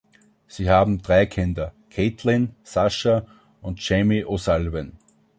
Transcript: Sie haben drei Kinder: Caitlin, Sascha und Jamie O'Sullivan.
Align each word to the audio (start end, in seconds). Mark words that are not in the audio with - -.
Sie 0.47 0.67
haben 0.67 1.03
drei 1.03 1.27
Kinder: 1.27 1.75
Caitlin, 1.91 2.55
Sascha 2.63 3.23
und 3.61 3.87
Jamie 3.87 4.25
O'Sullivan. 4.25 4.93